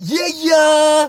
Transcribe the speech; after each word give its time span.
Yeah, 0.00 0.28
yeah. 0.36 1.08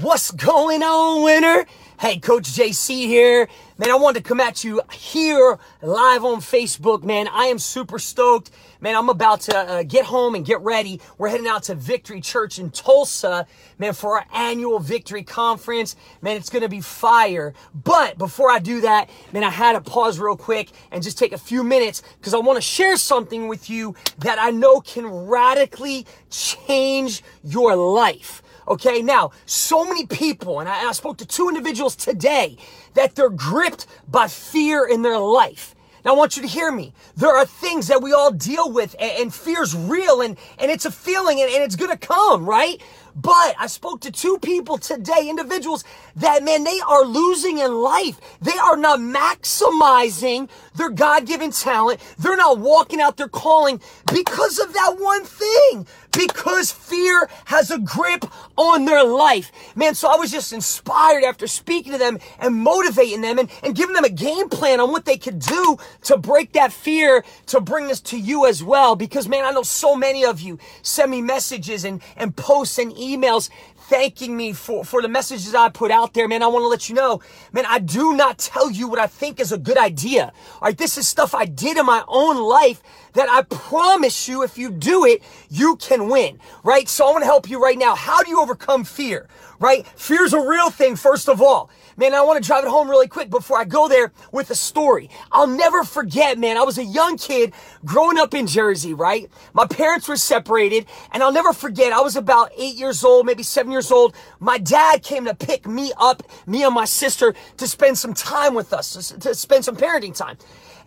What's 0.00 0.30
going 0.30 0.82
on, 0.82 1.22
winner? 1.24 1.66
Hey, 2.00 2.18
Coach 2.18 2.44
JC 2.44 3.04
here. 3.04 3.46
Man, 3.76 3.90
I 3.90 3.94
wanted 3.94 4.24
to 4.24 4.26
come 4.26 4.40
at 4.40 4.64
you 4.64 4.80
here 4.90 5.58
live 5.82 6.24
on 6.24 6.40
Facebook, 6.40 7.02
man. 7.02 7.28
I 7.28 7.44
am 7.48 7.58
super 7.58 7.98
stoked. 7.98 8.50
Man, 8.80 8.96
I'm 8.96 9.10
about 9.10 9.42
to 9.42 9.54
uh, 9.54 9.82
get 9.82 10.06
home 10.06 10.34
and 10.34 10.42
get 10.42 10.62
ready. 10.62 10.98
We're 11.18 11.28
heading 11.28 11.46
out 11.46 11.64
to 11.64 11.74
Victory 11.74 12.22
Church 12.22 12.58
in 12.58 12.70
Tulsa, 12.70 13.46
man, 13.78 13.92
for 13.92 14.16
our 14.16 14.24
annual 14.32 14.78
Victory 14.78 15.22
Conference. 15.22 15.94
Man, 16.22 16.38
it's 16.38 16.48
going 16.48 16.62
to 16.62 16.70
be 16.70 16.80
fire. 16.80 17.52
But 17.74 18.16
before 18.16 18.50
I 18.50 18.60
do 18.60 18.80
that, 18.80 19.10
man, 19.34 19.44
I 19.44 19.50
had 19.50 19.72
to 19.72 19.82
pause 19.82 20.18
real 20.18 20.38
quick 20.38 20.70
and 20.90 21.02
just 21.02 21.18
take 21.18 21.34
a 21.34 21.38
few 21.38 21.62
minutes 21.62 22.02
because 22.18 22.32
I 22.32 22.38
want 22.38 22.56
to 22.56 22.62
share 22.62 22.96
something 22.96 23.46
with 23.46 23.68
you 23.68 23.94
that 24.20 24.38
I 24.38 24.52
know 24.52 24.80
can 24.80 25.04
radically 25.06 26.06
change 26.30 27.22
your 27.44 27.76
life. 27.76 28.42
Okay, 28.70 29.02
now, 29.02 29.32
so 29.46 29.84
many 29.84 30.06
people, 30.06 30.60
and 30.60 30.68
I, 30.68 30.88
I, 30.88 30.92
spoke 30.92 31.16
to 31.16 31.26
two 31.26 31.48
individuals 31.48 31.96
today, 31.96 32.56
that 32.94 33.16
they're 33.16 33.28
gripped 33.28 33.88
by 34.06 34.28
fear 34.28 34.86
in 34.86 35.02
their 35.02 35.18
life. 35.18 35.74
Now, 36.04 36.12
I 36.12 36.16
want 36.16 36.36
you 36.36 36.42
to 36.42 36.48
hear 36.48 36.70
me. 36.70 36.94
There 37.16 37.36
are 37.36 37.44
things 37.44 37.88
that 37.88 38.00
we 38.00 38.12
all 38.12 38.30
deal 38.30 38.70
with, 38.70 38.94
and, 39.00 39.10
and 39.22 39.34
fear's 39.34 39.74
real, 39.74 40.20
and, 40.20 40.38
and 40.56 40.70
it's 40.70 40.84
a 40.84 40.92
feeling, 40.92 41.40
and, 41.40 41.50
and 41.50 41.64
it's 41.64 41.74
gonna 41.74 41.96
come, 41.96 42.48
right? 42.48 42.80
But 43.14 43.54
I 43.58 43.66
spoke 43.66 44.00
to 44.02 44.10
two 44.10 44.38
people 44.38 44.78
today, 44.78 45.28
individuals 45.28 45.84
that, 46.16 46.42
man, 46.42 46.64
they 46.64 46.80
are 46.86 47.04
losing 47.04 47.58
in 47.58 47.74
life. 47.74 48.20
They 48.40 48.56
are 48.58 48.76
not 48.76 49.00
maximizing 49.00 50.48
their 50.74 50.90
God 50.90 51.26
given 51.26 51.50
talent. 51.50 52.00
They're 52.18 52.36
not 52.36 52.58
walking 52.58 53.00
out 53.00 53.16
their 53.16 53.28
calling 53.28 53.80
because 54.12 54.58
of 54.58 54.72
that 54.72 54.96
one 54.98 55.24
thing. 55.24 55.86
Because 56.12 56.72
fear 56.72 57.30
has 57.44 57.70
a 57.70 57.78
grip 57.78 58.24
on 58.56 58.84
their 58.84 59.04
life. 59.04 59.52
Man, 59.76 59.94
so 59.94 60.08
I 60.08 60.16
was 60.16 60.32
just 60.32 60.52
inspired 60.52 61.22
after 61.22 61.46
speaking 61.46 61.92
to 61.92 61.98
them 61.98 62.18
and 62.40 62.56
motivating 62.56 63.20
them 63.20 63.38
and, 63.38 63.48
and 63.62 63.76
giving 63.76 63.94
them 63.94 64.02
a 64.02 64.10
game 64.10 64.48
plan 64.48 64.80
on 64.80 64.90
what 64.90 65.04
they 65.04 65.16
could 65.16 65.38
do 65.38 65.76
to 66.02 66.16
break 66.16 66.52
that 66.54 66.72
fear, 66.72 67.24
to 67.46 67.60
bring 67.60 67.86
this 67.86 68.00
to 68.00 68.18
you 68.18 68.46
as 68.46 68.62
well. 68.62 68.96
Because 68.96 69.28
man, 69.28 69.44
I 69.44 69.52
know 69.52 69.62
so 69.62 69.94
many 69.94 70.24
of 70.24 70.40
you 70.40 70.58
send 70.82 71.12
me 71.12 71.22
messages 71.22 71.84
and, 71.84 72.02
and 72.16 72.34
posts 72.34 72.78
and 72.78 72.92
emails 73.00 73.50
thanking 73.76 74.36
me 74.36 74.52
for, 74.52 74.84
for 74.84 75.02
the 75.02 75.08
messages 75.08 75.54
I 75.54 75.68
put 75.68 75.90
out 75.90 76.14
there, 76.14 76.28
man. 76.28 76.42
I 76.42 76.46
want 76.46 76.62
to 76.62 76.68
let 76.68 76.88
you 76.88 76.94
know, 76.94 77.20
man, 77.52 77.64
I 77.66 77.80
do 77.80 78.14
not 78.16 78.38
tell 78.38 78.70
you 78.70 78.88
what 78.88 79.00
I 79.00 79.08
think 79.08 79.40
is 79.40 79.52
a 79.52 79.58
good 79.58 79.78
idea. 79.78 80.26
All 80.26 80.60
right. 80.62 80.78
This 80.78 80.96
is 80.96 81.08
stuff 81.08 81.34
I 81.34 81.46
did 81.46 81.76
in 81.76 81.86
my 81.86 82.04
own 82.06 82.36
life 82.36 82.82
that 83.14 83.28
I 83.28 83.42
promise 83.42 84.28
you, 84.28 84.42
if 84.42 84.58
you 84.58 84.70
do 84.70 85.04
it, 85.04 85.22
you 85.48 85.76
can 85.76 86.08
win, 86.08 86.38
right? 86.64 86.88
So 86.88 87.06
I 87.08 87.10
want 87.12 87.22
to 87.22 87.26
help 87.26 87.48
you 87.48 87.62
right 87.62 87.78
now. 87.78 87.94
How 87.94 88.22
do 88.22 88.30
you 88.30 88.40
overcome 88.40 88.84
fear, 88.84 89.28
right? 89.58 89.86
Fear's 89.96 90.32
a 90.32 90.40
real 90.40 90.70
thing, 90.70 90.96
first 90.96 91.28
of 91.28 91.40
all. 91.42 91.70
Man, 91.96 92.14
I 92.14 92.22
want 92.22 92.42
to 92.42 92.46
drive 92.46 92.64
it 92.64 92.70
home 92.70 92.88
really 92.88 93.08
quick 93.08 93.28
before 93.28 93.58
I 93.58 93.64
go 93.64 93.86
there 93.86 94.12
with 94.32 94.50
a 94.50 94.54
story. 94.54 95.10
I'll 95.32 95.46
never 95.46 95.84
forget, 95.84 96.38
man. 96.38 96.56
I 96.56 96.62
was 96.62 96.78
a 96.78 96.84
young 96.84 97.18
kid 97.18 97.52
growing 97.84 98.18
up 98.18 98.32
in 98.32 98.46
Jersey, 98.46 98.94
right? 98.94 99.30
My 99.52 99.66
parents 99.66 100.08
were 100.08 100.16
separated 100.16 100.86
and 101.12 101.22
I'll 101.22 101.32
never 101.32 101.52
forget. 101.52 101.92
I 101.92 102.00
was 102.00 102.16
about 102.16 102.52
eight 102.56 102.76
years 102.76 103.04
old, 103.04 103.26
maybe 103.26 103.42
seven 103.42 103.70
years 103.70 103.90
old. 103.90 104.14
My 104.38 104.56
dad 104.56 105.02
came 105.02 105.26
to 105.26 105.34
pick 105.34 105.66
me 105.66 105.92
up, 105.98 106.22
me 106.46 106.64
and 106.64 106.74
my 106.74 106.86
sister 106.86 107.34
to 107.58 107.66
spend 107.68 107.98
some 107.98 108.14
time 108.14 108.54
with 108.54 108.72
us, 108.72 109.12
to 109.20 109.34
spend 109.34 109.64
some 109.64 109.76
parenting 109.76 110.16
time. 110.16 110.38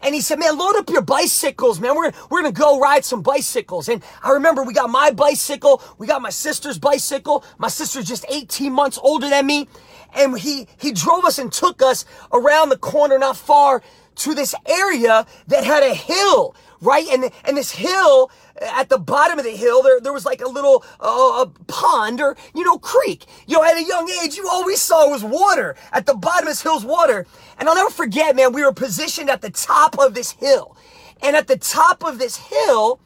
And 0.03 0.13
he 0.13 0.21
said, 0.21 0.39
man, 0.39 0.57
load 0.57 0.75
up 0.75 0.89
your 0.89 1.01
bicycles, 1.01 1.79
man. 1.79 1.95
We're, 1.95 2.11
we're 2.29 2.41
going 2.41 2.53
to 2.53 2.59
go 2.59 2.79
ride 2.79 3.05
some 3.05 3.21
bicycles. 3.21 3.89
And 3.89 4.03
I 4.21 4.31
remember 4.31 4.63
we 4.63 4.73
got 4.73 4.89
my 4.89 5.11
bicycle. 5.11 5.81
We 5.97 6.07
got 6.07 6.21
my 6.21 6.29
sister's 6.29 6.77
bicycle. 6.77 7.43
My 7.57 7.69
sister's 7.69 8.05
just 8.05 8.25
18 8.29 8.73
months 8.73 8.99
older 9.01 9.29
than 9.29 9.45
me 9.45 9.67
and 10.15 10.37
he, 10.37 10.67
he 10.77 10.91
drove 10.91 11.25
us 11.25 11.39
and 11.39 11.51
took 11.51 11.81
us 11.81 12.05
around 12.31 12.69
the 12.69 12.77
corner 12.77 13.17
not 13.17 13.37
far 13.37 13.81
to 14.15 14.33
this 14.33 14.53
area 14.67 15.25
that 15.47 15.63
had 15.63 15.83
a 15.83 15.93
hill, 15.93 16.55
right? 16.83 17.07
And, 17.11 17.31
and 17.45 17.57
this 17.57 17.71
hill, 17.71 18.31
at 18.61 18.89
the 18.89 18.97
bottom 18.97 19.39
of 19.39 19.45
the 19.45 19.55
hill, 19.55 19.81
there, 19.81 19.99
there 19.99 20.13
was 20.13 20.25
like 20.25 20.41
a 20.41 20.47
little 20.47 20.83
uh, 20.99 21.45
a 21.45 21.51
pond 21.67 22.21
or, 22.21 22.35
you 22.53 22.63
know, 22.63 22.77
creek. 22.77 23.25
You 23.47 23.57
know, 23.57 23.63
at 23.63 23.77
a 23.77 23.83
young 23.83 24.09
age, 24.23 24.35
you 24.35 24.47
always 24.49 24.81
saw 24.81 25.09
was 25.09 25.23
water. 25.23 25.75
At 25.91 26.05
the 26.05 26.15
bottom 26.15 26.47
of 26.47 26.51
this 26.51 26.61
hill's 26.61 26.85
water. 26.85 27.25
And 27.57 27.67
I'll 27.67 27.75
never 27.75 27.89
forget, 27.89 28.35
man, 28.35 28.53
we 28.53 28.63
were 28.63 28.73
positioned 28.73 29.29
at 29.29 29.41
the 29.41 29.49
top 29.49 29.97
of 29.99 30.13
this 30.13 30.31
hill. 30.31 30.75
And 31.21 31.35
at 31.35 31.47
the 31.47 31.57
top 31.57 32.03
of 32.03 32.19
this 32.19 32.37
hill, 32.37 32.99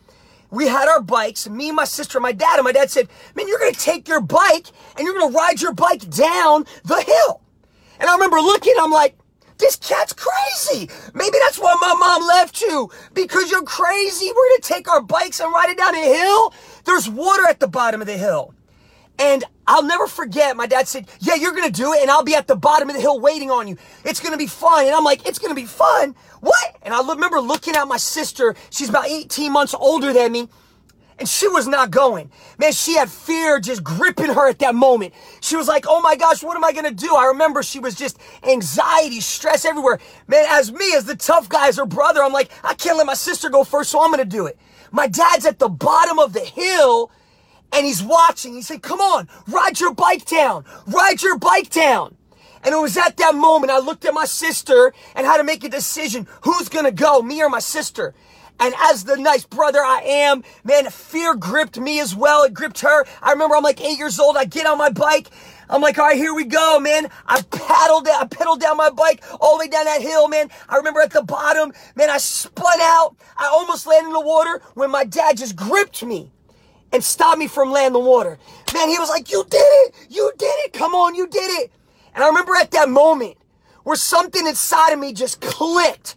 we 0.50 0.68
had 0.68 0.88
our 0.88 1.02
bikes, 1.02 1.48
me, 1.48 1.72
my 1.72 1.84
sister, 1.84 2.20
my 2.20 2.32
dad, 2.32 2.58
and 2.58 2.64
my 2.64 2.72
dad 2.72 2.90
said, 2.90 3.10
man, 3.36 3.48
you're 3.48 3.60
going 3.60 3.74
to 3.74 3.80
take 3.80 4.08
your 4.08 4.22
bike 4.22 4.68
and 4.96 5.06
you're 5.06 5.14
going 5.14 5.32
to 5.32 5.38
ride 5.38 5.62
your 5.62 5.74
bike 5.74 6.10
down 6.10 6.66
the 6.86 7.02
hill. 7.02 7.42
And 8.00 8.10
I 8.10 8.14
remember 8.14 8.38
looking, 8.38 8.74
I'm 8.80 8.92
like, 8.92 9.18
this 9.58 9.76
cat's 9.76 10.14
crazy. 10.14 10.90
Maybe 11.14 11.38
that's 11.40 11.60
why 11.60 11.76
my 11.82 11.96
mom 12.00 12.28
left 12.28 12.62
you 12.62 12.90
because 13.14 13.52
you're 13.52 13.64
crazy. 13.64 14.28
We're 14.28 14.50
going 14.50 14.62
to 14.62 14.68
take 14.68 14.90
our 14.90 15.02
bikes 15.02 15.40
and 15.40 15.52
ride 15.52 15.70
it 15.70 15.78
down 15.78 15.96
a 15.96 16.04
hill. 16.04 16.54
There's 16.86 17.10
water 17.10 17.46
at 17.48 17.60
the 17.60 17.68
bottom 17.68 18.02
of 18.02 18.08
the 18.08 18.18
hill. 18.18 18.54
And 19.20 19.44
I'll 19.66 19.84
never 19.84 20.08
forget, 20.08 20.56
my 20.56 20.68
dad 20.68 20.88
said, 20.88 21.08
yeah, 21.20 21.36
you're 21.36 21.52
to 21.72 21.72
do 21.72 21.92
it 21.94 22.02
and 22.02 22.12
I'll 22.12 22.24
be 22.24 22.36
at 22.36 22.48
the 22.48 22.56
bottom 22.56 22.90
of 22.90 22.96
the 22.96 23.02
hill 23.02 23.20
waiting 23.20 23.50
on 23.50 23.68
you. 23.68 23.78
It's 24.06 24.20
to 24.32 24.38
be 24.38 24.48
fun. 24.48 24.86
And 24.86 24.94
I'm 24.94 25.04
like, 25.04 25.28
it's 25.28 25.40
to 25.56 25.60
be 25.60 25.66
fun. 25.66 26.16
What? 26.40 26.78
And 26.84 26.94
I 26.94 27.02
remember 27.08 27.40
looking 27.40 27.76
at 27.76 27.86
my 27.86 27.98
sister. 27.98 28.56
She's 28.70 28.90
about 28.90 29.08
18 29.08 29.52
months 29.52 29.74
older 29.74 30.14
than 30.14 30.32
me. 30.32 30.50
And 31.20 31.28
she 31.28 31.48
was 31.48 31.68
not 31.68 31.90
going. 31.90 32.30
Man, 32.60 32.72
she 32.72 32.96
had 32.96 33.10
fear 33.10 33.60
just 33.60 33.84
gripping 33.84 34.34
her 34.34 34.48
at 34.48 34.60
that 34.60 34.76
moment. 34.76 35.14
She 35.42 35.56
was 35.56 35.68
like, 35.68 35.86
oh 35.88 36.00
my 36.02 36.16
gosh, 36.16 36.44
what 36.44 36.56
am 36.56 36.64
I 36.64 36.72
gonna 36.72 36.92
do? 36.92 37.16
I 37.16 37.26
remember 37.26 37.64
she 37.64 37.80
was 37.80 37.96
just 37.96 38.20
anxiety, 38.44 39.20
stress 39.20 39.66
everywhere. 39.66 40.00
Man, 40.28 40.46
as 40.48 40.72
me, 40.72 40.94
as 40.96 41.06
the 41.06 41.16
tough 41.16 41.50
guy, 41.50 41.70
as 41.70 41.78
her 41.78 41.88
brother, 41.88 42.24
I'm 42.24 42.34
like, 42.34 42.52
I 42.64 42.76
can't 42.76 42.98
let 42.98 43.08
my 43.08 43.16
sister 43.16 43.50
go 43.50 43.64
first, 43.64 43.90
so 43.90 44.04
I'm 44.04 44.12
gonna 44.12 44.26
do 44.26 44.46
it. 44.46 44.60
My 44.92 45.08
dad's 45.08 45.46
at 45.46 45.60
the 45.60 45.70
bottom 45.70 46.20
of 46.20 46.34
the 46.34 46.40
hill 46.40 47.12
and 47.74 47.86
he's 47.86 48.04
watching. 48.04 48.54
He 48.54 48.62
said, 48.62 48.82
come 48.82 49.00
on, 49.02 49.28
ride 49.48 49.80
your 49.80 49.94
bike 49.94 50.26
down, 50.26 50.66
ride 50.86 51.22
your 51.22 51.38
bike 51.38 51.70
down. 51.70 52.16
And 52.64 52.74
it 52.74 52.78
was 52.78 52.98
at 52.98 53.18
that 53.18 53.36
moment 53.36 53.72
I 53.72 53.80
looked 53.80 54.06
at 54.06 54.14
my 54.14 54.26
sister 54.26 54.94
and 55.16 55.26
had 55.26 55.38
to 55.38 55.44
make 55.44 55.64
a 55.64 55.70
decision. 55.70 56.28
Who's 56.42 56.70
gonna 56.70 56.92
go, 56.92 57.22
me 57.22 57.42
or 57.42 57.50
my 57.50 57.60
sister? 57.60 58.14
And 58.60 58.74
as 58.90 59.04
the 59.04 59.18
nice 59.18 59.46
brother 59.46 59.80
I 59.80 60.02
am, 60.02 60.44
man, 60.64 60.90
fear 60.90 61.36
gripped 61.36 61.80
me 61.80 62.00
as 62.00 62.16
well. 62.16 62.44
It 62.44 62.54
gripped 62.54 62.80
her. 62.82 63.06
I 63.22 63.32
remember 63.32 63.56
I'm 63.56 63.64
like 63.64 63.82
eight 63.82 63.98
years 63.98 64.20
old. 64.20 64.36
I 64.36 64.46
get 64.46 64.66
on 64.66 64.78
my 64.78 64.90
bike. 64.90 65.30
I'm 65.70 65.82
like, 65.82 66.00
all 66.00 66.06
right, 66.06 66.18
here 66.18 66.34
we 66.34 66.46
go, 66.46 66.80
man. 66.80 67.10
I 67.28 67.42
paddled, 67.42 68.08
I 68.08 68.26
pedaled 68.26 68.62
down 68.62 68.78
my 68.78 68.90
bike 68.90 69.24
all 69.40 69.58
the 69.58 69.66
way 69.66 69.68
down 69.68 69.86
that 69.86 70.02
hill, 70.02 70.28
man. 70.28 70.50
I 70.70 70.78
remember 70.78 71.02
at 71.02 71.12
the 71.12 71.22
bottom, 71.22 71.74
man, 71.96 72.10
I 72.10 72.18
spun 72.18 72.80
out. 72.82 73.16
I 73.38 73.48
almost 73.48 73.86
landed 73.86 74.08
in 74.08 74.14
the 74.14 74.22
water 74.22 74.62
when 74.76 74.90
my 74.90 75.04
dad 75.04 75.38
just 75.38 75.56
gripped 75.56 76.04
me 76.04 76.32
and 76.94 77.04
stopped 77.04 77.38
me 77.38 77.48
from 77.48 77.72
landing 77.72 78.02
the 78.02 78.08
water. 78.08 78.40
Man, 78.74 78.90
he 78.90 78.98
was 78.98 79.10
like, 79.10 79.30
you 79.32 79.44
did 79.50 79.60
it. 79.60 79.96
You 80.10 80.32
did 80.38 80.56
it. 80.66 80.74
Come 80.74 80.96
on, 80.96 81.16
you 81.16 81.28
did 81.28 81.62
it. 81.62 81.72
And 82.16 82.24
I 82.24 82.28
remember 82.28 82.56
at 82.56 82.72
that 82.72 82.90
moment 82.90 83.38
where 83.84 83.96
something 83.96 84.48
inside 84.48 84.94
of 84.94 85.00
me 85.00 85.14
just 85.14 85.42
clicked. 85.42 86.16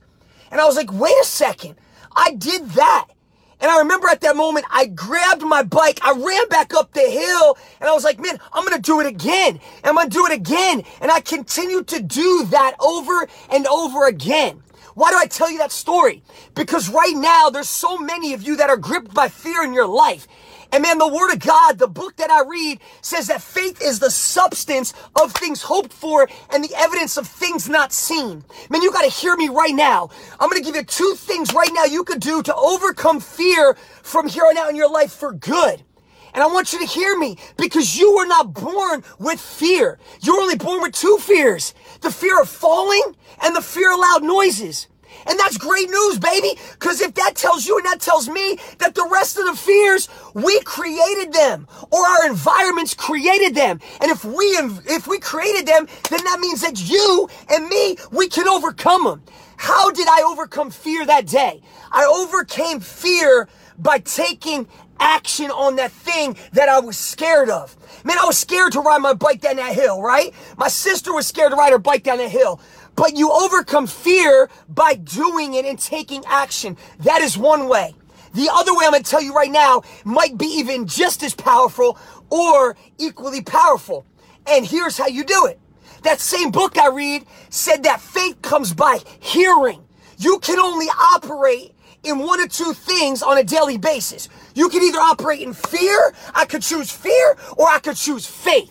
And 0.51 0.61
I 0.61 0.65
was 0.65 0.77
like, 0.77 0.93
wait 0.93 1.15
a 1.21 1.25
second. 1.25 1.77
I 2.16 2.32
did 2.32 2.71
that. 2.71 3.06
And 3.60 3.71
I 3.71 3.78
remember 3.78 4.09
at 4.09 4.22
that 4.22 4.37
moment, 4.37 4.66
I 4.71 4.87
grabbed 4.87 5.43
my 5.43 5.62
bike, 5.62 6.00
I 6.03 6.12
ran 6.12 6.48
back 6.48 6.75
up 6.75 6.94
the 6.94 7.03
hill, 7.03 7.59
and 7.81 7.88
I 7.88 7.93
was 7.93 8.04
like, 8.04 8.19
man, 8.19 8.38
I'm 8.53 8.65
gonna 8.65 8.81
do 8.81 9.00
it 9.00 9.06
again. 9.06 9.60
And 9.82 9.87
I'm 9.87 9.94
gonna 9.94 10.09
do 10.09 10.26
it 10.26 10.32
again. 10.32 10.82
And 11.00 11.10
I 11.10 11.21
continued 11.21 11.87
to 11.88 12.03
do 12.03 12.47
that 12.47 12.75
over 12.81 13.28
and 13.50 13.66
over 13.66 14.06
again. 14.06 14.62
Why 14.94 15.10
do 15.10 15.16
I 15.19 15.26
tell 15.26 15.50
you 15.50 15.59
that 15.59 15.72
story? 15.72 16.22
Because 16.54 16.88
right 16.88 17.15
now, 17.15 17.50
there's 17.50 17.69
so 17.69 17.98
many 17.98 18.32
of 18.34 18.42
you 18.42 18.56
that 18.56 18.71
are 18.71 18.77
gripped 18.77 19.15
by 19.15 19.28
fear 19.28 19.62
in 19.62 19.72
your 19.75 19.87
life. 19.87 20.27
And 20.73 20.83
man, 20.83 20.99
the 20.99 21.09
word 21.09 21.33
of 21.33 21.41
God, 21.41 21.79
the 21.79 21.89
book 21.89 22.17
that 22.17 22.31
I 22.31 22.45
read 22.49 22.81
says 23.03 23.27
that 23.27 23.43
faith 23.43 23.83
is 23.83 23.99
the 23.99 24.11
substance 24.11 24.95
of 25.21 25.33
things 25.33 25.63
hoped 25.63 25.93
for 25.93 26.28
and 26.51 26.63
the 26.63 26.75
evidence 26.77 27.17
of 27.17 27.27
things 27.27 27.69
not 27.69 27.93
seen. 27.93 28.45
Man, 28.69 28.83
you 28.83 28.93
got 28.93 29.03
to 29.03 29.11
hear 29.11 29.37
me 29.37 29.49
right 29.49 29.75
now. 29.75 30.11
I'm 30.39 30.49
going 30.49 30.63
to 30.63 30.67
give 30.67 30.77
you 30.77 30.84
two 30.84 31.15
things 31.17 31.53
right 31.55 31.71
now 31.72 31.84
you 31.84 32.05
could 32.05 32.21
do 32.21 32.43
to 32.43 32.55
overcome 32.55 33.21
fear 33.21 33.75
from 34.03 34.28
here 34.28 34.45
on 34.45 34.57
out 34.59 34.71
in 34.71 34.77
your 34.77 34.91
life 34.91 35.13
for 35.13 35.33
good. 35.33 35.83
And 36.33 36.43
I 36.45 36.47
want 36.47 36.73
you 36.73 36.78
to 36.78 36.87
hear 36.87 37.19
me 37.19 37.39
because 37.57 37.97
you 37.97 38.15
were 38.16 38.27
not 38.27 38.53
born 38.55 39.03
with 39.19 39.41
fear. 39.41 39.99
You 40.21 40.37
were 40.37 40.43
only 40.43 40.57
born 40.57 40.83
with 40.83 40.93
two 40.93 41.19
fears. 41.21 41.75
The 42.03 42.13
fear 42.13 42.41
of 42.41 42.49
falling 42.49 43.16
and 43.43 43.57
the 43.57 43.63
fear 43.63 43.93
of 43.93 43.99
loud 43.99 44.23
noises. 44.23 44.87
And 45.27 45.39
that's 45.39 45.59
great 45.59 45.89
news, 45.91 46.18
baby. 46.18 46.59
Because 46.72 47.01
if 47.01 47.15
that 47.15 47.34
tells 47.36 47.66
you 47.66 47.77
and 47.78 47.86
that 47.86 48.01
tells 48.01 48.28
me 48.28 48.59
that 48.78 48.95
the 48.95 49.09
rest 49.10 49.39
of 49.39 49.47
the 49.47 49.57
fears, 49.57 50.09
we 50.34 50.60
created 50.62 51.33
them 51.33 51.66
or 51.91 52.07
our 52.07 52.27
environments 52.27 52.95
created 52.95 53.54
them. 53.54 53.80
And 54.01 54.10
if 54.10 54.24
we, 54.24 54.45
if 54.86 55.07
we 55.07 55.18
created 55.18 55.66
them, 55.66 55.86
then 56.10 56.24
that 56.24 56.41
means 56.41 56.60
that 56.62 56.89
you 56.89 57.28
and 57.48 57.68
me, 57.68 57.97
we 58.10 58.28
can 58.28 58.48
overcome 58.48 59.04
them. 59.04 59.22
How 59.57 59.91
did 59.91 60.09
I 60.09 60.22
overcome 60.27 60.71
fear 60.71 61.04
that 61.07 61.27
day? 61.27 61.60
I 61.92 62.04
overcame 62.04 62.80
fear 62.80 63.48
by 63.78 63.98
taking 63.98 64.66
action 65.01 65.51
on 65.51 65.77
that 65.77 65.92
thing 65.92 66.36
that 66.53 66.68
I 66.68 66.80
was 66.80 66.97
scared 66.98 67.51
of. 67.51 67.77
Man, 68.04 68.18
I 68.18 68.27
was 68.27 68.39
scared 68.39 68.72
to 68.72 68.80
ride 68.80 68.98
my 68.98 69.15
bike 69.15 69.41
down 69.41 69.56
that 69.56 69.74
hill, 69.74 70.03
right? 70.03 70.34
My 70.56 70.68
sister 70.68 71.13
was 71.15 71.27
scared 71.27 71.51
to 71.53 71.56
ride 71.56 71.72
her 71.72 71.78
bike 71.78 72.03
down 72.04 72.18
that 72.18 72.30
hill. 72.30 72.60
But 73.01 73.17
you 73.17 73.33
overcome 73.33 73.87
fear 73.87 74.51
by 74.69 74.93
doing 74.93 75.55
it 75.55 75.65
and 75.65 75.79
taking 75.79 76.23
action. 76.27 76.77
That 76.99 77.23
is 77.23 77.39
one 77.39 77.67
way. 77.67 77.95
The 78.35 78.51
other 78.53 78.77
way 78.77 78.85
I'm 78.85 78.91
going 78.91 79.03
to 79.03 79.11
tell 79.11 79.23
you 79.23 79.33
right 79.33 79.51
now 79.51 79.85
might 80.05 80.37
be 80.37 80.45
even 80.45 80.87
just 80.87 81.23
as 81.23 81.33
powerful 81.33 81.99
or 82.29 82.77
equally 82.99 83.41
powerful. 83.41 84.05
And 84.47 84.67
here's 84.67 84.99
how 84.99 85.07
you 85.07 85.25
do 85.25 85.47
it. 85.47 85.59
That 86.03 86.21
same 86.21 86.51
book 86.51 86.77
I 86.77 86.89
read 86.89 87.25
said 87.49 87.85
that 87.85 88.03
faith 88.03 88.43
comes 88.43 88.75
by 88.75 88.99
hearing. 89.19 89.83
You 90.19 90.39
can 90.39 90.59
only 90.59 90.89
operate 91.15 91.75
in 92.03 92.19
one 92.19 92.39
or 92.39 92.49
two 92.49 92.75
things 92.75 93.23
on 93.23 93.39
a 93.39 93.45
daily 93.45 93.79
basis. 93.79 94.29
You 94.55 94.69
can 94.69 94.83
either 94.83 94.99
operate 94.99 95.41
in 95.41 95.55
fear, 95.55 96.13
I 96.35 96.45
could 96.45 96.61
choose 96.61 96.91
fear, 96.91 97.39
or 97.57 97.67
I 97.67 97.79
could 97.79 97.97
choose 97.97 98.27
faith. 98.27 98.71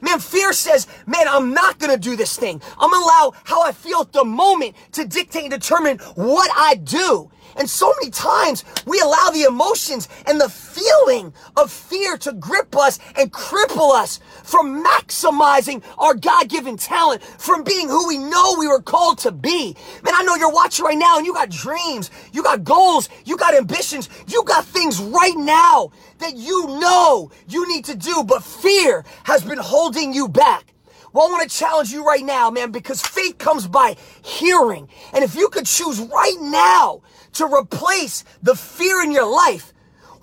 Man, 0.00 0.20
fear 0.20 0.52
says, 0.52 0.86
man, 1.06 1.26
I'm 1.28 1.52
not 1.52 1.78
gonna 1.78 1.96
do 1.96 2.16
this 2.16 2.36
thing. 2.36 2.60
I'm 2.78 2.90
gonna 2.90 3.04
allow 3.04 3.32
how 3.44 3.62
I 3.62 3.72
feel 3.72 4.00
at 4.00 4.12
the 4.12 4.24
moment 4.24 4.74
to 4.92 5.04
dictate 5.04 5.44
and 5.44 5.52
determine 5.52 5.98
what 6.14 6.50
I 6.54 6.74
do. 6.76 7.30
And 7.58 7.68
so 7.68 7.92
many 8.00 8.10
times 8.10 8.64
we 8.86 9.00
allow 9.00 9.30
the 9.30 9.42
emotions 9.42 10.08
and 10.26 10.40
the 10.40 10.48
feeling 10.48 11.34
of 11.56 11.72
fear 11.72 12.16
to 12.18 12.32
grip 12.32 12.76
us 12.76 13.00
and 13.16 13.32
cripple 13.32 13.92
us 13.94 14.20
from 14.44 14.84
maximizing 14.84 15.82
our 15.98 16.14
God 16.14 16.48
given 16.48 16.76
talent, 16.76 17.22
from 17.22 17.64
being 17.64 17.88
who 17.88 18.06
we 18.06 18.16
know 18.16 18.56
we 18.58 18.68
were 18.68 18.80
called 18.80 19.18
to 19.18 19.32
be. 19.32 19.76
Man, 20.04 20.14
I 20.16 20.22
know 20.22 20.36
you're 20.36 20.52
watching 20.52 20.84
right 20.84 20.96
now 20.96 21.18
and 21.18 21.26
you 21.26 21.34
got 21.34 21.50
dreams, 21.50 22.10
you 22.32 22.42
got 22.42 22.62
goals, 22.64 23.08
you 23.24 23.36
got 23.36 23.54
ambitions, 23.54 24.08
you 24.28 24.44
got 24.44 24.64
things 24.64 25.00
right 25.00 25.36
now 25.36 25.90
that 26.18 26.36
you 26.36 26.66
know 26.80 27.30
you 27.48 27.66
need 27.68 27.84
to 27.86 27.96
do, 27.96 28.22
but 28.24 28.44
fear 28.44 29.04
has 29.24 29.42
been 29.42 29.58
holding 29.58 30.12
you 30.14 30.28
back. 30.28 30.74
Well, 31.12 31.26
I 31.26 31.30
want 31.30 31.50
to 31.50 31.56
challenge 31.56 31.90
you 31.90 32.04
right 32.04 32.24
now, 32.24 32.50
man, 32.50 32.70
because 32.70 33.00
faith 33.00 33.38
comes 33.38 33.66
by 33.66 33.96
hearing. 34.22 34.88
And 35.12 35.24
if 35.24 35.34
you 35.34 35.48
could 35.48 35.66
choose 35.66 36.00
right 36.00 36.36
now 36.40 37.00
to 37.34 37.46
replace 37.46 38.24
the 38.42 38.54
fear 38.54 39.02
in 39.02 39.12
your 39.12 39.26
life 39.30 39.72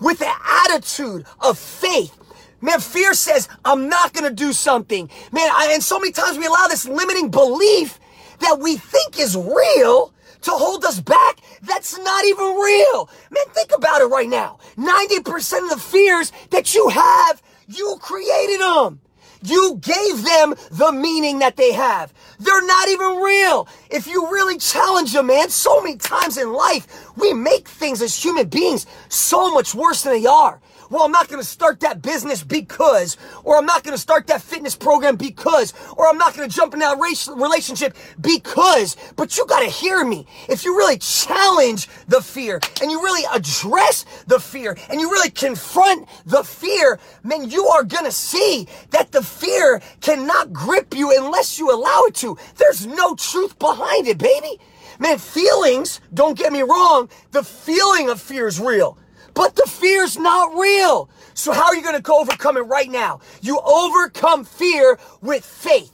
with 0.00 0.18
the 0.18 0.32
attitude 0.64 1.24
of 1.40 1.58
faith. 1.58 2.16
Man, 2.60 2.80
fear 2.80 3.14
says, 3.14 3.48
I'm 3.64 3.88
not 3.88 4.12
going 4.12 4.28
to 4.28 4.34
do 4.34 4.52
something. 4.52 5.10
Man, 5.32 5.48
I, 5.52 5.70
and 5.72 5.82
so 5.82 5.98
many 5.98 6.12
times 6.12 6.38
we 6.38 6.46
allow 6.46 6.66
this 6.68 6.86
limiting 6.86 7.30
belief 7.30 7.98
that 8.40 8.58
we 8.60 8.76
think 8.76 9.18
is 9.18 9.36
real 9.36 10.12
to 10.42 10.50
hold 10.50 10.84
us 10.84 11.00
back. 11.00 11.38
That's 11.62 11.98
not 11.98 12.24
even 12.24 12.44
real. 12.56 13.10
Man, 13.30 13.44
think 13.52 13.72
about 13.76 14.00
it 14.00 14.06
right 14.06 14.28
now. 14.28 14.58
90% 14.76 15.64
of 15.64 15.70
the 15.70 15.78
fears 15.78 16.32
that 16.50 16.74
you 16.74 16.88
have, 16.88 17.42
you 17.68 17.96
created 18.00 18.60
them. 18.60 19.00
You 19.42 19.78
gave 19.80 20.24
them 20.24 20.54
the 20.70 20.92
meaning 20.92 21.40
that 21.40 21.56
they 21.56 21.72
have. 21.72 22.12
They're 22.38 22.66
not 22.66 22.88
even 22.88 23.16
real. 23.16 23.68
If 23.90 24.06
you 24.06 24.30
really 24.30 24.58
challenge 24.58 25.12
them, 25.12 25.26
man, 25.28 25.50
so 25.50 25.82
many 25.82 25.96
times 25.96 26.38
in 26.38 26.52
life, 26.52 27.10
we 27.16 27.32
make 27.32 27.68
things 27.68 28.02
as 28.02 28.16
human 28.16 28.48
beings 28.48 28.86
so 29.08 29.52
much 29.52 29.74
worse 29.74 30.02
than 30.02 30.20
they 30.20 30.26
are 30.26 30.60
well, 30.90 31.04
I'm 31.04 31.12
not 31.12 31.28
going 31.28 31.40
to 31.40 31.46
start 31.46 31.80
that 31.80 32.02
business 32.02 32.42
because, 32.42 33.16
or 33.44 33.56
I'm 33.56 33.66
not 33.66 33.82
going 33.82 33.94
to 33.94 34.00
start 34.00 34.26
that 34.28 34.42
fitness 34.42 34.76
program 34.76 35.16
because, 35.16 35.74
or 35.96 36.08
I'm 36.08 36.18
not 36.18 36.36
going 36.36 36.48
to 36.48 36.54
jump 36.54 36.74
in 36.74 36.80
that 36.80 36.98
relationship 36.98 37.96
because, 38.20 38.96
but 39.16 39.36
you 39.36 39.46
got 39.46 39.60
to 39.60 39.68
hear 39.68 40.04
me. 40.04 40.26
If 40.48 40.64
you 40.64 40.76
really 40.76 40.98
challenge 40.98 41.88
the 42.08 42.20
fear 42.20 42.60
and 42.80 42.90
you 42.90 43.02
really 43.02 43.26
address 43.32 44.04
the 44.26 44.38
fear 44.38 44.76
and 44.90 45.00
you 45.00 45.10
really 45.10 45.30
confront 45.30 46.08
the 46.26 46.44
fear, 46.44 46.98
man, 47.22 47.50
you 47.50 47.66
are 47.66 47.84
going 47.84 48.04
to 48.04 48.12
see 48.12 48.68
that 48.90 49.12
the 49.12 49.22
fear 49.22 49.80
cannot 50.00 50.52
grip 50.52 50.94
you 50.94 51.16
unless 51.16 51.58
you 51.58 51.72
allow 51.72 52.02
it 52.06 52.14
to. 52.16 52.36
There's 52.56 52.86
no 52.86 53.14
truth 53.14 53.58
behind 53.58 54.06
it, 54.06 54.18
baby. 54.18 54.60
Man, 54.98 55.18
feelings, 55.18 56.00
don't 56.14 56.38
get 56.38 56.52
me 56.52 56.62
wrong, 56.62 57.10
the 57.32 57.42
feeling 57.42 58.08
of 58.08 58.20
fear 58.20 58.46
is 58.46 58.58
real. 58.58 58.96
But 59.36 59.56
the 59.56 59.66
fear's 59.68 60.18
not 60.18 60.58
real. 60.58 61.10
So 61.34 61.52
how 61.52 61.66
are 61.66 61.76
you 61.76 61.84
going 61.84 62.02
to 62.02 62.14
overcome 62.14 62.58
it 62.58 62.62
right 62.62 62.90
now? 62.90 63.20
You 63.42 63.60
overcome 63.60 64.44
fear 64.46 64.98
with 65.22 65.44
faith. 65.44 65.92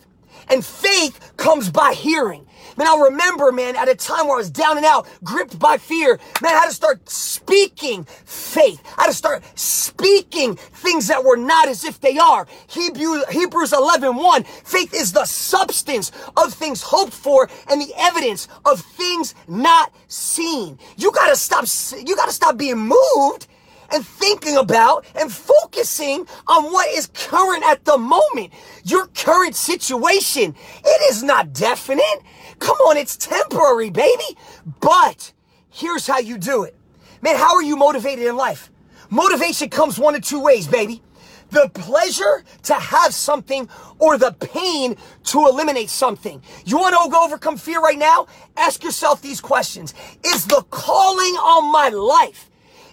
And 0.49 0.64
faith 0.64 1.32
comes 1.37 1.70
by 1.70 1.93
hearing. 1.94 2.46
Man, 2.76 2.87
I 2.88 2.96
remember, 2.96 3.52
man, 3.52 3.76
at 3.76 3.88
a 3.88 3.94
time 3.94 4.26
where 4.26 4.37
I 4.37 4.38
was 4.38 4.50
down 4.50 4.76
and 4.76 4.87
out, 4.87 5.06
gripped 5.23 5.58
by 5.58 5.76
fear, 5.76 6.19
man, 6.40 6.55
I 6.55 6.61
had 6.61 6.69
to 6.69 6.75
start 6.75 7.08
speaking 7.08 8.05
faith. 8.25 8.81
I 8.96 9.02
had 9.02 9.06
to 9.08 9.12
start 9.17 9.43
speaking 9.58 10.56
things 10.56 11.08
that 11.08 11.25
were 11.25 11.37
not 11.37 11.69
as 11.69 11.84
if 11.84 12.00
they 12.00 12.19
are. 12.19 12.46
Hebrews 12.69 13.73
11, 13.73 14.17
1, 14.17 14.44
faith 14.44 14.94
is 14.94 15.12
the 15.12 15.25
substance 15.25 16.12
of 16.37 16.55
things 16.55 16.82
hoped 16.82 17.12
for 17.12 17.49
and 17.69 17.81
the 17.81 17.93
evidence 17.99 18.49
of 18.64 18.81
things 18.81 19.35
not 19.49 19.93
seen. 20.08 20.78
You 20.96 21.12
gotta 21.12 21.37
stop, 21.37 21.64
you 22.06 22.17
gotta 22.17 22.32
stop 22.32 22.56
being 22.56 22.78
moved 22.78 23.49
and 23.92 24.06
thinking 24.06 24.56
about 24.56 25.04
and 25.14 25.32
focusing 25.32 26.26
on 26.46 26.64
what 26.64 26.88
is 26.90 27.08
current 27.08 27.62
at 27.64 27.84
the 27.84 27.98
moment. 27.98 28.52
Your 28.84 29.06
current 29.08 29.54
situation. 29.54 30.54
It 30.84 31.12
is 31.12 31.22
not 31.22 31.52
definite. 31.52 32.22
Come 32.58 32.76
on, 32.78 32.96
it's 32.96 33.16
temporary, 33.16 33.90
baby. 33.90 34.36
But 34.80 35.32
here's 35.70 36.06
how 36.06 36.18
you 36.18 36.38
do 36.38 36.64
it. 36.64 36.76
Man, 37.20 37.36
how 37.36 37.54
are 37.54 37.62
you 37.62 37.76
motivated 37.76 38.26
in 38.26 38.36
life? 38.36 38.70
Motivation 39.10 39.68
comes 39.68 39.98
one 39.98 40.14
of 40.14 40.22
two 40.22 40.40
ways, 40.40 40.66
baby. 40.66 41.02
The 41.50 41.70
pleasure 41.74 42.44
to 42.62 42.74
have 42.74 43.12
something 43.12 43.68
or 43.98 44.16
the 44.16 44.32
pain 44.32 44.96
to 45.24 45.46
eliminate 45.46 45.90
something. 45.90 46.42
You 46.64 46.78
want 46.78 46.94
to 46.94 47.18
overcome 47.18 47.58
fear 47.58 47.80
right 47.80 47.98
now? 47.98 48.26
Ask 48.56 48.82
yourself 48.82 49.20
these 49.20 49.40
questions. 49.40 49.92
Is 50.24 50.46
the 50.46 50.64
calling 50.70 51.34
on 51.34 51.70
my 51.70 51.90
life 51.90 52.48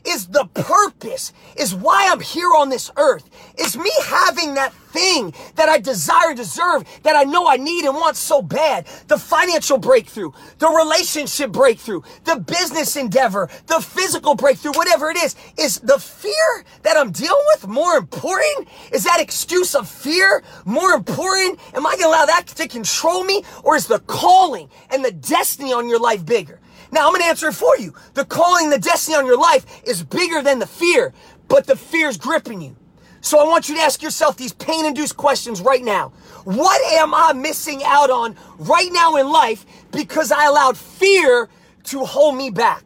is 0.06 0.28
the 0.28 0.46
purpose, 0.54 1.34
is 1.56 1.74
why 1.76 2.10
I'm 2.12 2.20
here 2.20 2.52
on 2.56 2.70
this 2.70 2.92
earth, 2.98 3.30
is 3.58 3.78
me 3.78 3.92
having 4.06 4.56
that 4.56 4.74
thing 4.92 5.34
that 5.56 5.70
I 5.70 5.78
desire 5.78 6.34
deserve, 6.34 6.84
that 7.04 7.16
I 7.16 7.24
know 7.24 7.48
I 7.48 7.58
need 7.58 7.86
and 7.86 7.96
want 7.96 8.16
so 8.16 8.42
bad. 8.42 8.88
The 9.08 9.18
financial 9.18 9.78
breakthrough, 9.78 10.32
the 10.58 10.70
relationship 10.70 11.52
breakthrough, 11.52 12.02
the 12.24 12.38
business 12.38 12.96
endeavor, 12.96 13.50
the 13.68 13.80
physical 13.80 14.36
breakthrough, 14.36 14.72
whatever 14.74 15.10
it 15.10 15.18
is, 15.18 15.36
is 15.58 15.80
the 15.80 16.00
fear 16.00 16.66
that 16.84 16.98
I'm 16.98 17.12
dealing 17.12 17.46
with 17.54 17.68
more 17.68 17.96
important? 17.96 18.68
Is 18.92 19.04
that 19.04 19.20
excuse 19.22 19.76
of 19.76 19.88
fear 19.88 20.44
more 20.66 20.92
important? 20.92 21.60
Am 21.74 21.86
I 21.86 21.92
going 21.92 22.02
to 22.04 22.08
allow 22.08 22.26
that 22.26 22.48
to 22.48 22.68
control 22.68 23.24
me? 23.24 23.44
Or 23.64 23.76
is 23.76 23.88
the 23.88 24.00
calling 24.00 24.70
and 24.90 25.04
the 25.04 25.12
destiny 25.12 25.72
on 25.72 25.88
your 25.88 26.00
life 26.00 26.26
bigger? 26.26 26.60
Now 26.92 27.08
I'm 27.08 27.12
going 27.12 27.22
to 27.22 27.28
answer 27.28 27.50
it 27.50 27.54
for 27.54 27.78
you. 27.78 27.94
The 28.14 28.26
calling, 28.26 28.70
the 28.70 28.80
destiny 28.80 29.18
on 29.18 29.26
your 29.26 29.38
life 29.38 29.66
is 29.84 30.04
bigger 30.04 30.42
than 30.42 30.60
the 30.60 30.68
fear, 30.68 31.14
but 31.48 31.68
the 31.68 31.76
fear's 31.76 32.18
gripping 32.18 32.62
you. 32.62 32.76
So 33.22 33.40
I 33.40 33.44
want 33.44 33.68
you 33.68 33.76
to 33.76 33.82
ask 33.82 34.02
yourself 34.02 34.38
these 34.38 34.54
pain 34.54 34.86
induced 34.86 35.18
questions 35.18 35.62
right 35.62 35.84
now. 35.84 36.10
What 36.46 36.82
am 36.94 37.14
I 37.14 37.34
missing 37.34 37.82
out 37.84 38.10
on 38.10 38.36
right 38.58 38.90
now 38.92 39.18
in 39.18 39.30
life 39.30 39.66
because 39.92 40.32
I 40.32 40.46
allowed 40.46 40.78
fear 40.78 41.50
to 41.86 42.06
hold 42.06 42.36
me 42.38 42.50
back? 42.50 42.84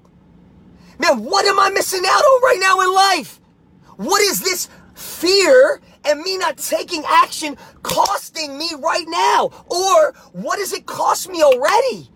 Man, 1.00 1.24
what 1.24 1.45
am 1.45 1.60
I 1.60 1.69
missing 1.69 2.03
out 2.05 2.22
on 2.24 2.41
right 2.43 2.60
now 2.60 2.81
in 2.81 2.93
life? 2.93 3.39
What 3.98 4.22
is 4.22 4.41
this 4.41 4.69
fear 4.95 5.81
and 6.05 6.19
me 6.22 6.38
not 6.38 6.57
taking 6.57 7.03
action 7.07 7.55
costing 7.83 8.57
me 8.57 8.69
right 8.79 9.05
now? 9.07 9.51
Or 9.67 10.13
what 10.33 10.57
does 10.57 10.74
it 10.74 10.86
cost 10.86 11.29
me 11.29 11.43
already? 11.43 12.10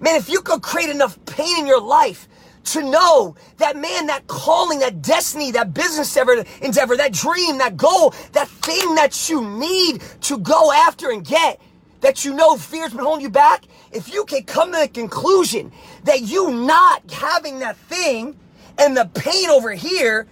Man, 0.00 0.16
if 0.16 0.30
you 0.30 0.40
could 0.40 0.62
create 0.62 0.90
enough 0.90 1.18
pain 1.26 1.60
in 1.60 1.66
your 1.66 1.80
life 1.80 2.28
to 2.64 2.82
know 2.82 3.36
that 3.58 3.76
man, 3.76 4.06
that 4.06 4.26
calling, 4.28 4.78
that 4.80 5.02
destiny, 5.02 5.50
that 5.52 5.74
business 5.74 6.16
endeavor, 6.62 6.96
that 6.96 7.12
dream, 7.12 7.58
that 7.58 7.76
goal, 7.76 8.14
that 8.32 8.48
thing 8.48 8.94
that 8.94 9.28
you 9.28 9.42
need 9.42 10.02
to 10.22 10.38
go 10.38 10.72
after 10.72 11.10
and 11.10 11.26
get, 11.26 11.60
that 12.00 12.24
you 12.24 12.34
know 12.34 12.56
fear's 12.56 12.92
been 12.92 13.04
holding 13.04 13.22
you 13.22 13.30
back, 13.30 13.64
if 13.92 14.12
you 14.12 14.24
can 14.24 14.44
come 14.44 14.72
to 14.72 14.78
the 14.80 14.88
conclusion 14.88 15.72
that 16.04 16.22
you 16.22 16.50
not 16.50 17.10
having 17.10 17.58
that 17.60 17.76
thing 17.76 18.38
and 18.78 18.96
the 18.96 19.06
pain 19.14 19.50
over 19.50 19.72
here 19.72 20.26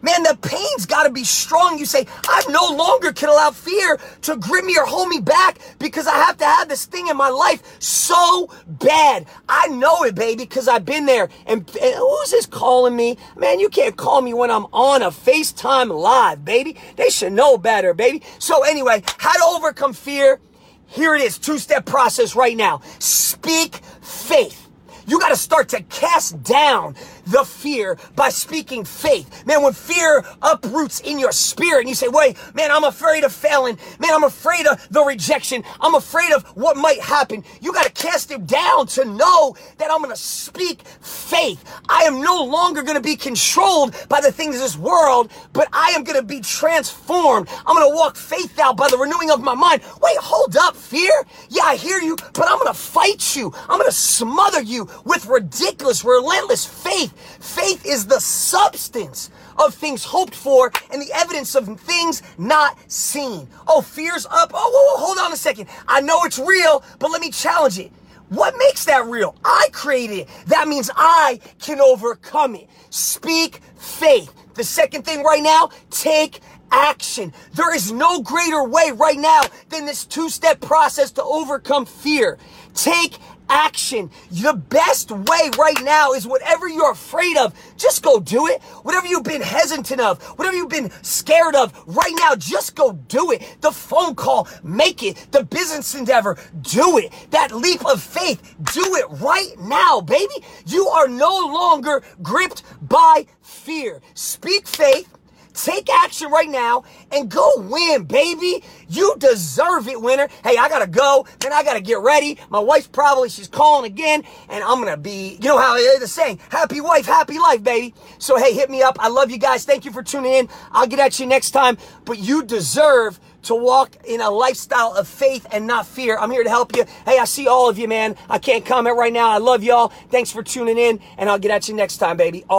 Man, 0.00 0.22
the 0.22 0.38
pain's 0.40 0.86
got 0.86 1.04
to 1.04 1.10
be 1.10 1.24
strong. 1.24 1.78
You 1.78 1.86
say, 1.86 2.06
I 2.28 2.42
no 2.48 2.76
longer 2.76 3.12
can 3.12 3.28
allow 3.28 3.50
fear 3.50 3.98
to 4.22 4.36
grip 4.36 4.64
me 4.64 4.76
or 4.78 4.86
hold 4.86 5.08
me 5.08 5.20
back 5.20 5.58
because 5.78 6.06
I 6.06 6.14
have 6.14 6.36
to 6.38 6.44
have 6.44 6.68
this 6.68 6.84
thing 6.84 7.08
in 7.08 7.16
my 7.16 7.28
life 7.28 7.80
so 7.80 8.48
bad. 8.66 9.26
I 9.48 9.68
know 9.68 10.04
it, 10.04 10.14
baby, 10.14 10.44
because 10.44 10.68
I've 10.68 10.84
been 10.84 11.06
there. 11.06 11.28
And, 11.46 11.68
and 11.82 11.94
who's 11.96 12.30
this 12.30 12.46
calling 12.46 12.94
me? 12.94 13.16
Man, 13.36 13.58
you 13.58 13.68
can't 13.68 13.96
call 13.96 14.20
me 14.22 14.34
when 14.34 14.50
I'm 14.50 14.66
on 14.66 15.02
a 15.02 15.10
FaceTime 15.10 15.90
live, 15.90 16.44
baby. 16.44 16.76
They 16.96 17.10
should 17.10 17.32
know 17.32 17.58
better, 17.58 17.92
baby. 17.94 18.22
So 18.38 18.62
anyway, 18.64 19.02
how 19.18 19.32
to 19.32 19.56
overcome 19.56 19.92
fear? 19.92 20.40
Here 20.86 21.14
it 21.14 21.20
is, 21.22 21.38
two-step 21.38 21.84
process 21.84 22.34
right 22.34 22.56
now. 22.56 22.80
Speak 22.98 23.76
faith. 24.00 24.68
You 25.06 25.18
got 25.18 25.30
to 25.30 25.36
start 25.36 25.70
to 25.70 25.82
cast 25.84 26.42
down 26.42 26.94
the 27.28 27.44
fear 27.44 27.98
by 28.16 28.30
speaking 28.30 28.84
faith. 28.84 29.46
Man, 29.46 29.62
when 29.62 29.72
fear 29.72 30.24
uproots 30.42 31.00
in 31.00 31.18
your 31.18 31.32
spirit 31.32 31.80
and 31.80 31.88
you 31.88 31.94
say, 31.94 32.08
wait, 32.08 32.36
man, 32.54 32.70
I'm 32.70 32.84
afraid 32.84 33.24
of 33.24 33.32
failing. 33.32 33.78
Man, 33.98 34.12
I'm 34.14 34.24
afraid 34.24 34.66
of 34.66 34.86
the 34.90 35.02
rejection. 35.04 35.62
I'm 35.80 35.94
afraid 35.94 36.32
of 36.32 36.44
what 36.56 36.76
might 36.76 37.00
happen. 37.00 37.44
You 37.60 37.72
got 37.72 37.86
to 37.86 37.92
cast 37.92 38.30
it 38.30 38.46
down 38.46 38.86
to 38.88 39.04
know 39.04 39.56
that 39.78 39.90
I'm 39.90 39.98
going 39.98 40.14
to 40.14 40.20
speak 40.20 40.82
faith. 41.00 41.64
I 41.88 42.02
am 42.04 42.20
no 42.22 42.44
longer 42.44 42.82
going 42.82 42.96
to 42.96 43.02
be 43.02 43.16
controlled 43.16 43.94
by 44.08 44.20
the 44.20 44.32
things 44.32 44.56
of 44.56 44.62
this 44.62 44.76
world, 44.76 45.30
but 45.52 45.68
I 45.72 45.92
am 45.96 46.04
going 46.04 46.18
to 46.18 46.26
be 46.26 46.40
transformed. 46.40 47.48
I'm 47.66 47.76
going 47.76 47.90
to 47.90 47.96
walk 47.96 48.16
faith 48.16 48.58
out 48.58 48.76
by 48.76 48.88
the 48.88 48.98
renewing 48.98 49.30
of 49.30 49.42
my 49.42 49.54
mind. 49.54 49.82
Wait, 50.02 50.16
hold 50.18 50.56
up, 50.56 50.76
fear. 50.76 51.12
Yeah, 51.48 51.62
I 51.64 51.76
hear 51.76 51.98
you, 51.98 52.16
but 52.16 52.46
I'm 52.48 52.58
going 52.58 52.72
to 52.72 52.78
fight 52.78 53.36
you. 53.36 53.52
I'm 53.68 53.78
going 53.78 53.90
to 53.90 53.92
smother 53.92 54.62
you 54.62 54.88
with 55.04 55.26
ridiculous, 55.26 56.04
relentless 56.04 56.64
faith. 56.64 57.12
Faith 57.40 57.84
is 57.86 58.06
the 58.06 58.20
substance 58.20 59.30
of 59.58 59.74
things 59.74 60.04
hoped 60.04 60.34
for 60.34 60.70
and 60.90 61.00
the 61.00 61.12
evidence 61.14 61.54
of 61.54 61.66
things 61.80 62.22
not 62.38 62.78
seen. 62.90 63.48
Oh, 63.66 63.80
fear's 63.80 64.26
up. 64.26 64.50
Oh, 64.54 64.70
whoa, 64.72 64.96
whoa, 64.96 65.06
hold 65.06 65.18
on 65.18 65.32
a 65.32 65.36
second. 65.36 65.68
I 65.86 66.00
know 66.00 66.24
it's 66.24 66.38
real, 66.38 66.82
but 66.98 67.10
let 67.10 67.20
me 67.20 67.30
challenge 67.30 67.78
it. 67.78 67.92
What 68.28 68.54
makes 68.58 68.84
that 68.84 69.06
real? 69.06 69.34
I 69.44 69.68
created 69.72 70.20
it. 70.20 70.28
That 70.46 70.68
means 70.68 70.90
I 70.94 71.40
can 71.60 71.80
overcome 71.80 72.54
it. 72.56 72.68
Speak 72.90 73.60
faith. 73.76 74.32
The 74.54 74.64
second 74.64 75.04
thing 75.04 75.22
right 75.22 75.42
now, 75.42 75.70
take 75.90 76.40
action. 76.70 77.32
There 77.54 77.74
is 77.74 77.90
no 77.92 78.20
greater 78.20 78.64
way 78.64 78.92
right 78.94 79.18
now 79.18 79.42
than 79.70 79.86
this 79.86 80.04
two 80.04 80.28
step 80.28 80.60
process 80.60 81.10
to 81.12 81.22
overcome 81.22 81.86
fear. 81.86 82.38
Take 82.74 83.18
action. 83.48 84.10
The 84.30 84.54
best 84.54 85.10
way 85.10 85.50
right 85.58 85.82
now 85.82 86.12
is 86.12 86.26
whatever 86.26 86.68
you're 86.68 86.92
afraid 86.92 87.36
of, 87.36 87.54
just 87.76 88.02
go 88.02 88.20
do 88.20 88.46
it. 88.46 88.62
Whatever 88.82 89.06
you've 89.06 89.24
been 89.24 89.42
hesitant 89.42 90.00
of, 90.00 90.22
whatever 90.38 90.56
you've 90.56 90.68
been 90.68 90.90
scared 91.02 91.54
of, 91.54 91.72
right 91.86 92.14
now, 92.16 92.34
just 92.34 92.74
go 92.74 92.92
do 92.92 93.32
it. 93.32 93.58
The 93.60 93.72
phone 93.72 94.14
call, 94.14 94.48
make 94.62 95.02
it. 95.02 95.28
The 95.30 95.44
business 95.44 95.94
endeavor, 95.94 96.38
do 96.62 96.98
it. 96.98 97.12
That 97.30 97.52
leap 97.52 97.84
of 97.86 98.02
faith, 98.02 98.56
do 98.72 98.96
it 98.96 99.06
right 99.20 99.52
now, 99.58 100.00
baby. 100.00 100.44
You 100.66 100.88
are 100.88 101.08
no 101.08 101.30
longer 101.30 102.02
gripped 102.22 102.62
by 102.82 103.26
fear. 103.42 104.00
Speak 104.14 104.66
faith 104.66 105.17
Take 105.64 105.90
action 105.92 106.30
right 106.30 106.48
now 106.48 106.84
and 107.10 107.28
go 107.28 107.50
win, 107.56 108.04
baby. 108.04 108.62
You 108.88 109.16
deserve 109.18 109.88
it, 109.88 110.00
winner. 110.00 110.28
Hey, 110.44 110.56
I 110.56 110.68
gotta 110.68 110.86
go. 110.86 111.26
Then 111.40 111.52
I 111.52 111.64
gotta 111.64 111.80
get 111.80 111.98
ready. 111.98 112.38
My 112.48 112.60
wife's 112.60 112.86
probably, 112.86 113.28
she's 113.28 113.48
calling 113.48 113.84
again 113.90 114.22
and 114.48 114.62
I'm 114.62 114.78
gonna 114.78 114.96
be, 114.96 115.36
you 115.42 115.48
know 115.48 115.58
how 115.58 115.74
they're 115.74 116.06
saying, 116.06 116.38
happy 116.48 116.80
wife, 116.80 117.06
happy 117.06 117.38
life, 117.40 117.62
baby. 117.64 117.94
So 118.18 118.36
hey, 118.38 118.54
hit 118.54 118.70
me 118.70 118.82
up. 118.82 118.98
I 119.00 119.08
love 119.08 119.32
you 119.32 119.38
guys. 119.38 119.64
Thank 119.64 119.84
you 119.84 119.90
for 119.90 120.02
tuning 120.02 120.32
in. 120.32 120.48
I'll 120.70 120.86
get 120.86 121.00
at 121.00 121.18
you 121.18 121.26
next 121.26 121.50
time, 121.50 121.76
but 122.04 122.18
you 122.18 122.44
deserve 122.44 123.18
to 123.42 123.54
walk 123.54 123.96
in 124.04 124.20
a 124.20 124.30
lifestyle 124.30 124.94
of 124.94 125.06
faith 125.06 125.46
and 125.52 125.66
not 125.66 125.86
fear. 125.86 126.18
I'm 126.18 126.30
here 126.30 126.44
to 126.44 126.50
help 126.50 126.76
you. 126.76 126.84
Hey, 127.04 127.18
I 127.18 127.24
see 127.24 127.46
all 127.46 127.68
of 127.68 127.78
you, 127.78 127.88
man. 127.88 128.16
I 128.28 128.38
can't 128.38 128.64
comment 128.64 128.96
right 128.96 129.12
now. 129.12 129.30
I 129.30 129.38
love 129.38 129.62
y'all. 129.62 129.88
Thanks 130.10 130.30
for 130.30 130.42
tuning 130.42 130.76
in 130.76 131.00
and 131.16 131.30
I'll 131.30 131.38
get 131.38 131.50
at 131.50 131.68
you 131.68 131.74
next 131.74 131.98
time, 131.98 132.16
baby. 132.16 132.44
All 132.48 132.56